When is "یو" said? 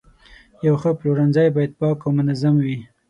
0.65-0.75